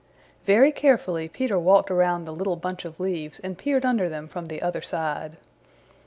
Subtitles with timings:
[0.45, 4.47] Very carefully Peter walked around the little bunch of leaves and peered under them from
[4.47, 5.37] the other side.